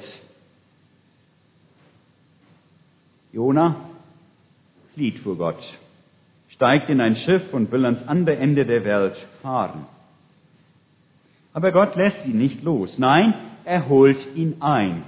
Jona 3.32 3.76
flieht 4.92 5.18
vor 5.20 5.36
Gott, 5.36 5.62
steigt 6.50 6.90
in 6.90 7.00
ein 7.00 7.16
Schiff 7.16 7.52
und 7.52 7.72
will 7.72 7.86
ans 7.86 8.06
andere 8.06 8.36
Ende 8.36 8.66
der 8.66 8.84
Welt 8.84 9.16
fahren. 9.40 9.86
Aber 11.54 11.72
Gott 11.72 11.96
lässt 11.96 12.26
ihn 12.26 12.36
nicht 12.36 12.62
los. 12.62 12.98
Nein, 12.98 13.32
er 13.64 13.88
holt 13.88 14.18
ihn 14.34 14.56
ein. 14.60 15.04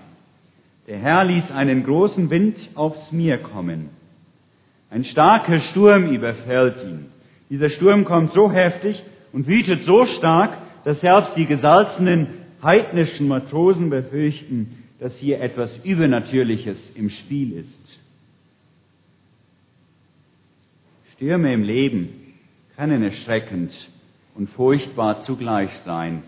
Der 0.86 0.98
Herr 0.98 1.24
ließ 1.24 1.50
einen 1.50 1.84
großen 1.84 2.30
Wind 2.30 2.56
aufs 2.74 3.12
Meer 3.12 3.38
kommen. 3.38 3.90
Ein 4.90 5.04
starker 5.04 5.60
Sturm 5.70 6.10
überfällt 6.12 6.76
ihn. 6.82 7.06
Dieser 7.50 7.70
Sturm 7.70 8.04
kommt 8.04 8.32
so 8.32 8.50
heftig 8.50 9.02
und 9.32 9.46
wütet 9.46 9.84
so 9.84 10.06
stark, 10.18 10.56
dass 10.84 11.00
selbst 11.00 11.32
die 11.36 11.46
gesalzenen 11.46 12.28
heidnischen 12.62 13.28
Matrosen 13.28 13.90
befürchten, 13.90 14.84
dass 15.00 15.14
hier 15.16 15.40
etwas 15.40 15.70
Übernatürliches 15.84 16.76
im 16.94 17.10
Spiel 17.10 17.52
ist. 17.58 17.98
Stürme 21.14 21.52
im 21.52 21.62
Leben 21.62 22.08
können 22.76 23.02
erschreckend 23.02 23.72
und 24.34 24.50
furchtbar 24.50 25.24
zugleich 25.24 25.70
sein. 25.84 26.22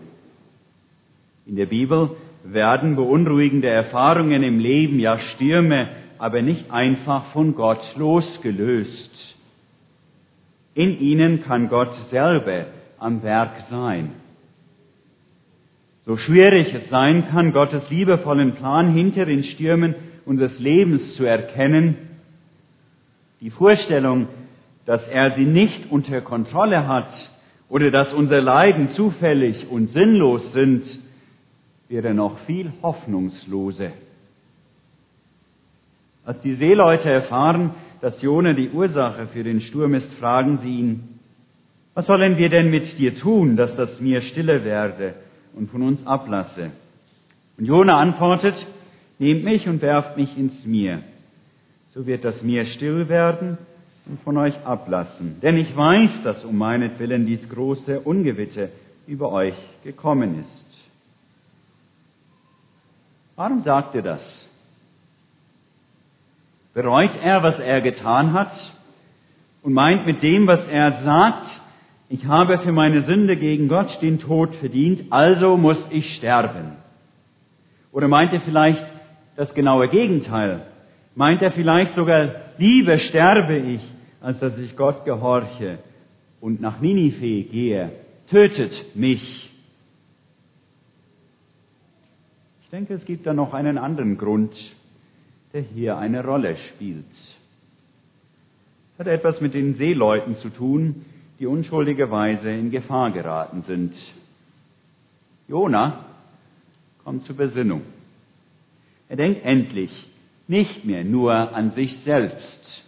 In 1.45 1.55
der 1.55 1.67
Bibel 1.67 2.15
werden 2.43 2.95
beunruhigende 2.95 3.69
Erfahrungen 3.69 4.43
im 4.43 4.59
Leben, 4.59 4.99
ja 4.99 5.19
Stürme, 5.35 5.89
aber 6.19 6.41
nicht 6.41 6.69
einfach 6.69 7.31
von 7.31 7.55
Gott 7.55 7.81
losgelöst. 7.95 9.37
In 10.75 10.99
ihnen 10.99 11.43
kann 11.43 11.69
Gott 11.69 11.93
selber 12.11 12.67
am 12.99 13.23
Werk 13.23 13.63
sein. 13.69 14.11
So 16.05 16.17
schwierig 16.17 16.73
es 16.73 16.89
sein 16.89 17.27
kann, 17.29 17.53
Gottes 17.53 17.89
liebevollen 17.89 18.55
Plan 18.55 18.93
hinter 18.93 19.25
den 19.25 19.43
Stürmen 19.43 19.95
unseres 20.25 20.59
Lebens 20.59 21.15
zu 21.15 21.23
erkennen, 21.23 21.97
die 23.41 23.51
Vorstellung, 23.51 24.27
dass 24.85 25.07
er 25.07 25.35
sie 25.35 25.45
nicht 25.45 25.89
unter 25.89 26.19
Kontrolle 26.21 26.87
hat 26.87 27.09
oder 27.69 27.91
dass 27.91 28.11
unsere 28.13 28.41
Leiden 28.41 28.89
zufällig 28.95 29.69
und 29.69 29.93
sinnlos 29.93 30.41
sind, 30.53 30.83
wäre 31.87 32.13
noch 32.13 32.39
viel 32.39 32.73
hoffnungsloser. 32.81 33.91
Als 36.25 36.41
die 36.41 36.55
Seeleute 36.55 37.09
erfahren, 37.09 37.71
dass 38.01 38.21
Jona 38.21 38.53
die 38.53 38.69
Ursache 38.69 39.27
für 39.27 39.43
den 39.43 39.61
Sturm 39.61 39.93
ist, 39.93 40.11
fragen 40.19 40.59
sie 40.63 40.79
ihn, 40.79 41.19
was 41.93 42.05
sollen 42.05 42.37
wir 42.37 42.49
denn 42.49 42.69
mit 42.69 42.97
dir 42.97 43.17
tun, 43.19 43.57
dass 43.57 43.75
das 43.75 43.99
Meer 43.99 44.21
stille 44.21 44.63
werde 44.63 45.15
und 45.53 45.69
von 45.69 45.81
uns 45.81 46.05
ablasse? 46.07 46.71
Und 47.57 47.65
Jona 47.65 47.99
antwortet, 47.99 48.55
nehmt 49.17 49.43
mich 49.43 49.67
und 49.67 49.81
werft 49.81 50.15
mich 50.15 50.37
ins 50.37 50.65
Meer. 50.65 51.01
So 51.93 52.05
wird 52.05 52.23
das 52.23 52.41
Meer 52.41 52.65
still 52.67 53.09
werden 53.09 53.57
und 54.05 54.21
von 54.21 54.37
euch 54.37 54.55
ablassen. 54.65 55.39
Denn 55.41 55.57
ich 55.57 55.75
weiß, 55.75 56.09
dass 56.23 56.45
um 56.45 56.57
meinetwillen 56.57 57.25
dies 57.25 57.47
große 57.49 57.99
Ungewitter 57.99 58.69
über 59.07 59.31
euch 59.31 59.55
gekommen 59.83 60.39
ist. 60.39 60.65
Warum 63.35 63.63
sagt 63.63 63.95
er 63.95 64.01
das? 64.03 64.48
Bereut 66.73 67.11
er, 67.23 67.43
was 67.43 67.59
er 67.59 67.81
getan 67.81 68.33
hat 68.33 68.51
und 69.63 69.73
meint 69.73 70.05
mit 70.05 70.21
dem, 70.21 70.47
was 70.47 70.65
er 70.67 71.03
sagt, 71.03 71.47
ich 72.09 72.25
habe 72.25 72.57
für 72.59 72.71
meine 72.71 73.03
Sünde 73.03 73.37
gegen 73.37 73.67
Gott 73.67 74.01
den 74.01 74.19
Tod 74.19 74.55
verdient, 74.55 75.11
also 75.11 75.57
muss 75.57 75.77
ich 75.91 76.15
sterben. 76.17 76.73
Oder 77.91 78.07
meint 78.07 78.33
er 78.33 78.41
vielleicht 78.41 78.83
das 79.35 79.53
genaue 79.53 79.89
Gegenteil? 79.89 80.61
Meint 81.15 81.41
er 81.41 81.51
vielleicht 81.51 81.95
sogar, 81.95 82.29
lieber 82.57 82.97
sterbe 82.97 83.57
ich, 83.57 83.81
als 84.21 84.39
dass 84.39 84.57
ich 84.57 84.75
Gott 84.75 85.05
gehorche 85.05 85.79
und 86.39 86.61
nach 86.61 86.79
Ninive 86.81 87.49
gehe? 87.49 87.91
Tötet 88.29 88.95
mich. 88.95 89.49
Ich 92.63 92.69
denke, 92.69 92.93
es 92.93 93.05
gibt 93.05 93.25
da 93.25 93.33
noch 93.33 93.53
einen 93.53 93.77
anderen 93.77 94.17
Grund, 94.17 94.53
der 95.53 95.61
hier 95.61 95.97
eine 95.97 96.23
Rolle 96.23 96.55
spielt. 96.69 97.05
Es 98.93 98.99
hat 98.99 99.07
etwas 99.07 99.41
mit 99.41 99.53
den 99.53 99.75
Seeleuten 99.75 100.35
zu 100.37 100.49
tun, 100.49 101.05
die 101.39 101.47
unschuldigerweise 101.47 102.49
in 102.51 102.69
Gefahr 102.69 103.11
geraten 103.11 103.63
sind. 103.65 103.93
Jona 105.47 106.05
kommt 107.03 107.25
zur 107.25 107.37
Besinnung. 107.37 107.81
Er 109.07 109.15
denkt 109.15 109.43
endlich 109.43 109.89
nicht 110.47 110.85
mehr 110.85 111.03
nur 111.03 111.33
an 111.33 111.71
sich 111.71 111.97
selbst. 112.03 112.83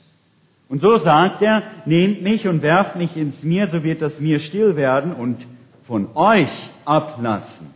Und 0.69 0.81
so 0.81 0.99
sagt 0.99 1.41
er, 1.41 1.63
nehmt 1.85 2.21
mich 2.21 2.47
und 2.47 2.61
werft 2.61 2.95
mich 2.95 3.15
ins 3.15 3.41
Meer, 3.43 3.69
so 3.71 3.83
wird 3.83 4.01
das 4.01 4.19
Meer 4.19 4.39
still 4.39 4.75
werden 4.75 5.13
und 5.13 5.37
von 5.85 6.15
euch 6.15 6.49
ablassen. 6.85 7.67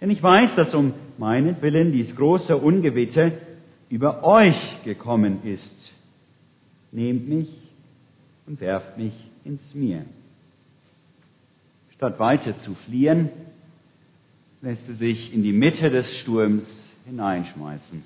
Denn 0.00 0.10
ich 0.10 0.22
weiß, 0.22 0.50
dass 0.56 0.74
um 0.74 0.94
meinetwillen 1.18 1.92
dies 1.92 2.14
große 2.16 2.56
Ungewitter 2.56 3.32
über 3.92 4.24
euch 4.24 4.56
gekommen 4.84 5.44
ist. 5.44 5.92
Nehmt 6.92 7.28
mich 7.28 7.48
und 8.46 8.58
werft 8.58 8.96
mich 8.96 9.12
ins 9.44 9.60
Meer. 9.74 10.06
Statt 11.94 12.18
weiter 12.18 12.58
zu 12.62 12.74
fliehen, 12.86 13.28
lässt 14.62 14.88
er 14.88 14.94
sich 14.94 15.34
in 15.34 15.42
die 15.42 15.52
Mitte 15.52 15.90
des 15.90 16.06
Sturms 16.22 16.62
hineinschmeißen. 17.04 18.02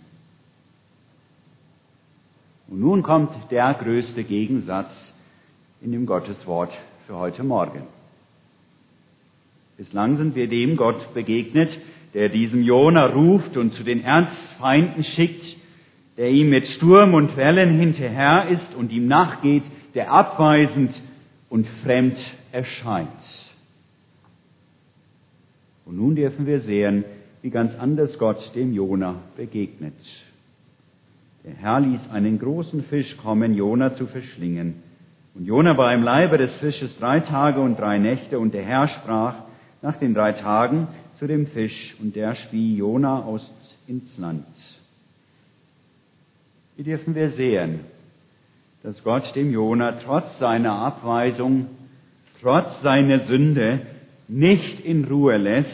Und 2.66 2.80
nun 2.80 3.04
kommt 3.04 3.30
der 3.52 3.72
größte 3.74 4.24
Gegensatz 4.24 4.90
in 5.80 5.92
dem 5.92 6.04
Gotteswort 6.04 6.72
für 7.06 7.14
heute 7.14 7.44
Morgen. 7.44 7.82
Bislang 9.76 10.16
sind 10.16 10.34
wir 10.34 10.48
dem 10.48 10.76
Gott 10.76 11.14
begegnet, 11.14 11.70
der 12.12 12.28
diesem 12.28 12.62
Jona 12.62 13.06
ruft 13.06 13.56
und 13.56 13.72
zu 13.74 13.84
den 13.84 14.02
Erzfeinden 14.02 15.04
schickt, 15.04 15.56
der 16.16 16.30
ihm 16.30 16.50
mit 16.50 16.66
Sturm 16.76 17.14
und 17.14 17.36
Wellen 17.36 17.78
hinterher 17.78 18.48
ist 18.48 18.74
und 18.76 18.92
ihm 18.92 19.06
nachgeht, 19.06 19.64
der 19.94 20.10
abweisend 20.10 20.90
und 21.48 21.66
fremd 21.82 22.16
erscheint. 22.52 23.08
Und 25.84 25.96
nun 25.96 26.16
dürfen 26.16 26.46
wir 26.46 26.60
sehen, 26.60 27.04
wie 27.42 27.50
ganz 27.50 27.72
anders 27.78 28.18
Gott 28.18 28.38
dem 28.54 28.74
Jona 28.74 29.16
begegnet. 29.36 29.94
Der 31.44 31.54
Herr 31.54 31.80
ließ 31.80 32.10
einen 32.10 32.40
großen 32.40 32.82
Fisch 32.84 33.16
kommen, 33.18 33.54
Jona 33.54 33.94
zu 33.94 34.06
verschlingen. 34.06 34.82
Und 35.34 35.44
Jona 35.44 35.76
war 35.76 35.94
im 35.94 36.02
Leibe 36.02 36.38
des 36.38 36.50
Fisches 36.56 36.90
drei 36.98 37.20
Tage 37.20 37.60
und 37.60 37.78
drei 37.78 37.98
Nächte, 37.98 38.40
und 38.40 38.52
der 38.52 38.64
Herr 38.64 38.88
sprach 38.88 39.34
nach 39.80 39.96
den 39.98 40.12
drei 40.12 40.32
Tagen 40.32 40.88
zu 41.20 41.28
dem 41.28 41.46
Fisch, 41.46 41.94
und 42.00 42.16
der 42.16 42.34
spie 42.34 42.76
Jona 42.76 43.22
aus 43.22 43.48
ins 43.86 44.18
Land. 44.18 44.44
Hier 46.76 46.84
dürfen 46.84 47.14
wir 47.14 47.30
sehen, 47.30 47.80
dass 48.82 49.02
Gott 49.02 49.34
dem 49.34 49.50
Jona 49.50 49.92
trotz 50.04 50.38
seiner 50.38 50.74
Abweisung, 50.74 51.68
trotz 52.42 52.82
seiner 52.82 53.26
Sünde 53.26 53.80
nicht 54.28 54.84
in 54.84 55.06
Ruhe 55.06 55.38
lässt, 55.38 55.68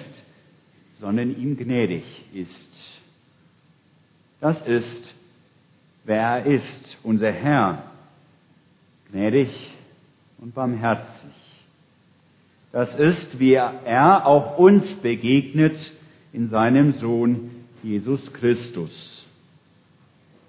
sondern 1.00 1.36
ihm 1.36 1.56
gnädig 1.56 2.04
ist. 2.32 2.48
Das 4.40 4.56
ist, 4.64 5.14
wer 6.04 6.20
er 6.20 6.46
ist, 6.46 6.98
unser 7.02 7.32
Herr, 7.32 7.82
gnädig 9.10 9.50
und 10.38 10.54
barmherzig. 10.54 11.30
Das 12.70 12.88
ist, 12.96 13.40
wie 13.40 13.54
er 13.54 14.24
auch 14.24 14.56
uns 14.56 14.84
begegnet 15.02 15.76
in 16.32 16.48
seinem 16.48 16.92
Sohn 17.00 17.50
Jesus 17.82 18.20
Christus. 18.34 19.21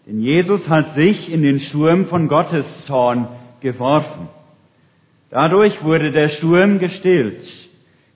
Denn 0.06 0.20
Jesus 0.20 0.68
hat 0.68 0.96
sich 0.96 1.32
in 1.32 1.42
den 1.42 1.60
Sturm 1.62 2.08
von 2.08 2.28
Gottes 2.28 2.66
Zorn 2.88 3.28
geworfen. 3.62 4.28
Dadurch 5.30 5.84
wurde 5.84 6.12
der 6.12 6.30
Sturm 6.30 6.80
gestillt. 6.80 7.42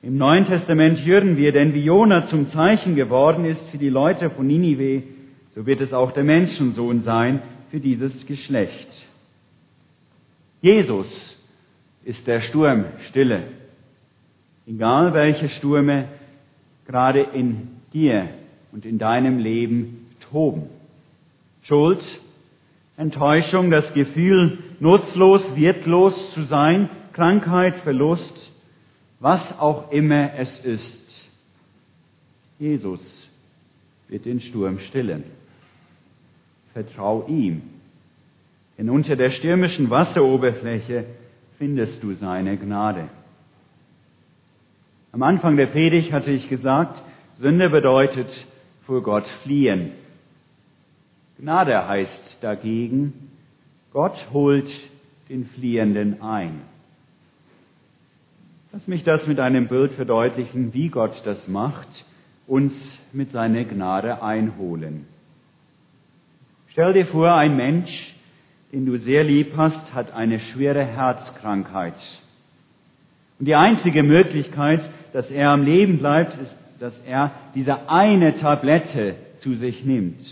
Im 0.04 0.18
Neuen 0.18 0.46
Testament 0.46 1.04
hören 1.06 1.38
wir, 1.38 1.52
denn 1.52 1.74
wie 1.74 1.84
Jona 1.84 2.28
zum 2.28 2.52
Zeichen 2.52 2.96
geworden 2.96 3.46
ist 3.46 3.62
für 3.72 3.78
die 3.78 3.90
Leute 3.90 4.30
von 4.30 4.46
Ninive, 4.46 5.04
so 5.56 5.66
wird 5.66 5.82
es 5.82 5.94
auch 5.94 6.12
der 6.12 6.24
Menschensohn 6.24 7.04
sein 7.04 7.42
für 7.72 7.80
dieses 7.80 8.14
Geschlecht. 8.28 8.88
Jesus 10.62 11.08
ist 12.06 12.26
der 12.28 12.42
Sturmstille. 12.42 13.44
Egal 14.68 15.14
welche 15.14 15.50
Stürme 15.50 16.10
gerade 16.86 17.22
in 17.22 17.70
dir 17.94 18.28
und 18.72 18.86
in 18.86 19.00
deinem 19.00 19.40
Leben 19.40 20.08
toben. 20.30 20.77
Schuld, 21.68 22.02
Enttäuschung, 22.98 23.70
das 23.70 23.94
Gefühl, 23.94 24.58
nutzlos, 24.80 25.42
wertlos 25.56 26.14
zu 26.34 26.44
sein, 26.46 26.90
Krankheit, 27.14 27.76
Verlust, 27.82 28.52
was 29.20 29.42
auch 29.60 29.92
immer 29.92 30.34
es 30.36 30.50
ist. 30.64 31.28
Jesus 32.60 33.02
wird 34.08 34.26
den 34.26 34.42
Sturm 34.42 34.80
stillen. 34.90 35.26
Vertrau 36.74 37.26
ihm, 37.28 37.64
denn 38.78 38.90
unter 38.90 39.16
der 39.16 39.32
stürmischen 39.32 39.90
Wasseroberfläche 39.90 41.06
findest 41.58 42.02
du 42.04 42.14
seine 42.14 42.58
Gnade. 42.58 43.10
Am 45.12 45.24
Anfang 45.24 45.58
der 45.58 45.68
Predigt 45.68 46.12
hatte 46.12 46.32
ich 46.32 46.48
gesagt, 46.50 47.02
Sünde 47.40 47.70
bedeutet 47.70 48.30
vor 48.86 49.02
Gott 49.02 49.26
fliehen. 49.44 49.92
Gnade 51.40 51.88
heißt 51.88 52.38
dagegen, 52.42 53.14
Gott 53.94 54.18
holt 54.34 54.70
den 55.30 55.46
Fliehenden 55.46 56.22
ein. 56.22 56.62
Lass 58.72 58.88
mich 58.88 59.04
das 59.04 59.26
mit 59.28 59.40
einem 59.40 59.68
Bild 59.68 59.94
verdeutlichen, 59.94 60.74
wie 60.74 60.90
Gott 60.90 61.22
das 61.26 61.48
macht, 61.48 61.88
uns 62.48 62.74
mit 63.14 63.32
seiner 63.32 63.66
Gnade 63.66 64.22
einholen. 64.24 65.06
Stell 66.72 66.94
dir 66.94 67.06
vor, 67.08 67.34
ein 67.34 67.56
Mensch, 67.56 67.90
den 68.72 68.86
du 68.86 68.98
sehr 68.98 69.24
lieb 69.24 69.54
hast, 69.56 69.94
hat 69.94 70.14
eine 70.14 70.40
schwere 70.40 70.84
Herzkrankheit. 70.84 71.96
Und 73.40 73.46
die 73.46 73.56
einzige 73.56 74.02
Möglichkeit, 74.04 74.82
dass 75.14 75.30
er 75.30 75.52
am 75.52 75.64
Leben 75.64 76.00
bleibt, 76.00 76.34
ist, 76.42 76.52
dass 76.80 76.94
er 77.06 77.32
diese 77.54 77.90
eine 77.90 78.40
Tablette 78.40 79.16
zu 79.42 79.56
sich 79.56 79.86
nimmt. 79.86 80.26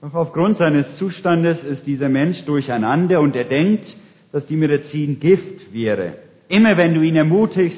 Doch 0.00 0.14
aufgrund 0.14 0.58
seines 0.58 0.86
Zustandes 0.96 1.62
ist 1.62 1.86
dieser 1.86 2.08
Mensch 2.08 2.42
durcheinander 2.46 3.20
und 3.20 3.36
er 3.36 3.44
denkt, 3.44 3.84
dass 4.32 4.46
die 4.46 4.56
Medizin 4.56 5.20
Gift 5.20 5.72
wäre. 5.72 6.14
Immer 6.48 6.76
wenn 6.76 6.94
du 6.94 7.02
ihn 7.02 7.16
ermutigst, 7.16 7.76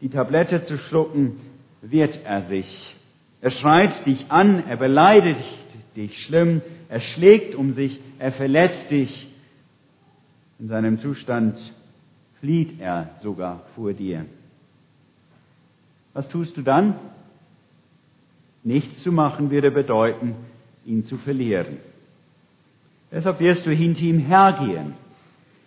die 0.00 0.08
Tablette 0.08 0.64
zu 0.64 0.78
schlucken, 0.78 1.40
wird 1.82 2.18
er 2.24 2.46
sich. 2.46 2.96
Er 3.42 3.50
schreit 3.50 4.06
dich 4.06 4.24
an, 4.30 4.64
er 4.66 4.76
beleidigt 4.76 5.40
dich 5.94 6.24
schlimm, 6.24 6.62
er 6.88 7.00
schlägt 7.00 7.54
um 7.54 7.74
sich, 7.74 8.00
er 8.18 8.32
verletzt 8.32 8.90
dich. 8.90 9.28
In 10.58 10.68
seinem 10.68 11.00
Zustand 11.00 11.58
flieht 12.40 12.80
er 12.80 13.10
sogar 13.22 13.62
vor 13.74 13.92
dir. 13.92 14.24
Was 16.14 16.28
tust 16.28 16.56
du 16.56 16.62
dann? 16.62 16.94
Nichts 18.64 19.02
zu 19.02 19.12
machen 19.12 19.50
würde 19.50 19.70
bedeuten, 19.70 20.36
ihn 20.86 21.06
zu 21.06 21.16
verlieren. 21.18 21.78
Deshalb 23.10 23.40
wirst 23.40 23.66
du 23.66 23.70
hinter 23.70 24.00
ihm 24.00 24.18
hergehen. 24.18 24.94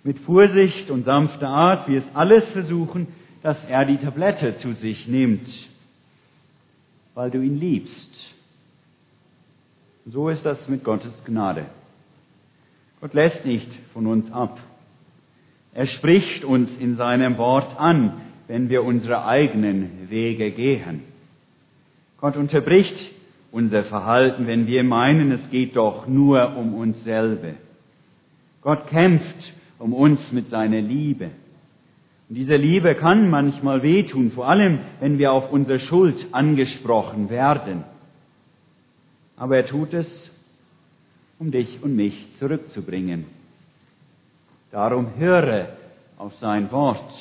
Mit 0.04 0.20
Vorsicht 0.20 0.90
und 0.90 1.06
sanfter 1.06 1.48
Art 1.48 1.88
wirst 1.88 2.08
alles 2.14 2.44
versuchen, 2.54 3.08
dass 3.42 3.58
er 3.70 3.86
die 3.86 3.98
Tablette 3.98 4.58
zu 4.60 4.74
sich 4.74 5.08
nimmt, 5.08 5.48
weil 7.14 7.30
du 7.32 7.42
ihn 7.42 7.60
liebst. 7.60 8.12
So 10.08 10.30
ist 10.30 10.46
das 10.46 10.58
mit 10.68 10.84
Gottes 10.84 11.14
Gnade. 11.26 11.66
Gott 13.02 13.14
lässt 13.14 13.46
nicht 13.46 13.68
von 13.94 14.08
uns 14.08 14.32
ab. 14.32 14.60
Er 15.74 15.88
spricht 15.88 16.44
uns 16.44 16.70
in 16.80 16.96
seinem 16.96 17.38
Wort 17.38 17.80
an, 17.80 18.22
wenn 18.48 18.70
wir 18.70 18.84
unsere 18.84 19.26
eigenen 19.26 20.10
Wege 20.10 20.52
gehen. 20.52 21.04
Gott 22.18 22.38
unterbricht 22.38 22.96
unser 23.56 23.86
Verhalten, 23.86 24.48
wenn 24.48 24.68
wir 24.68 24.84
meinen, 24.84 25.32
es 25.32 25.50
geht 25.50 25.78
doch 25.78 26.08
nur 26.08 26.58
um 26.58 26.74
uns 26.74 27.02
selber. 27.06 27.54
Gott 28.62 28.88
kämpft 28.88 29.54
um 29.80 29.94
uns 29.94 30.20
mit 30.34 30.50
seiner 30.50 30.82
Liebe. 30.82 31.30
Und 32.28 32.36
diese 32.36 32.58
Liebe 32.58 32.96
kann 32.96 33.30
manchmal 33.30 33.82
wehtun, 33.82 34.32
vor 34.32 34.50
allem 34.50 34.80
wenn 35.00 35.18
wir 35.20 35.32
auf 35.32 35.54
unsere 35.54 35.80
Schuld 35.80 36.18
angesprochen 36.34 37.30
werden. 37.30 37.86
Aber 39.38 39.56
er 39.56 39.68
tut 39.68 39.94
es, 39.94 40.08
um 41.40 41.52
dich 41.52 41.82
und 41.82 41.96
mich 41.96 42.28
zurückzubringen. 42.40 43.24
Darum 44.72 45.16
höre 45.18 45.70
auf 46.18 46.36
sein 46.42 46.70
Wort. 46.74 47.14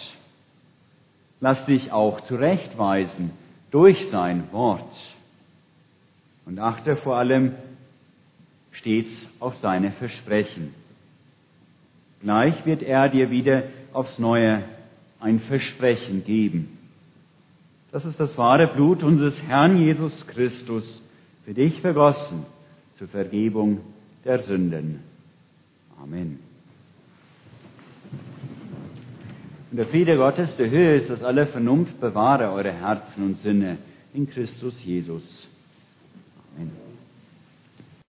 Lass 1.41 1.65
dich 1.67 1.93
auch 1.93 2.23
zurechtweisen 2.23 3.31
durch 3.71 3.99
sein 4.11 4.49
Wort. 4.51 4.91
Und 6.47 6.59
achte 6.59 6.97
vor 6.97 7.17
allem 7.17 7.53
stets 8.73 9.09
auf 9.41 9.55
seine 9.63 9.93
Versprechen. 9.93 10.75
Gleich 12.21 12.65
wird 12.67 12.83
er 12.83 13.09
dir 13.09 13.31
wieder 13.31 13.65
aufs 13.93 14.19
Neue 14.19 14.65
ein 15.21 15.41
Versprechen 15.41 16.25
geben. 16.25 16.79
Das 17.93 18.05
ist 18.05 18.19
das 18.19 18.37
wahre 18.37 18.67
Blut 18.75 19.03
unseres 19.03 19.35
Herrn 19.47 19.77
Jesus 19.77 20.13
Christus, 20.27 20.85
für 21.45 21.55
dich 21.55 21.81
vergossen 21.81 22.45
zur 22.99 23.09
Vergebung 23.09 23.81
der 24.25 24.43
Sünden. 24.45 25.01
Amen. 26.03 26.41
Und 29.71 29.77
der 29.79 29.87
Friede 29.87 30.17
Gottes, 30.17 30.49
der 30.57 30.71
Höhe 30.71 30.97
ist, 30.97 31.11
dass 31.11 31.23
alle 31.23 31.47
Vernunft 31.47 32.01
bewahre 32.01 32.51
eure 32.53 32.73
Herzen 32.73 33.25
und 33.25 33.43
Sinne 33.43 33.79
in 34.13 34.29
Christus 34.29 34.75
Jesus. 34.85 35.23
Amen. 36.57 36.84